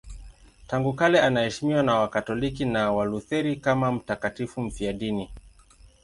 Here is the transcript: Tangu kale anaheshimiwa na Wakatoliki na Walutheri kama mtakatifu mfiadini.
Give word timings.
Tangu 0.67 0.93
kale 0.93 1.21
anaheshimiwa 1.21 1.83
na 1.83 1.95
Wakatoliki 1.95 2.65
na 2.65 2.91
Walutheri 2.91 3.55
kama 3.55 3.91
mtakatifu 3.91 4.61
mfiadini. 4.61 5.29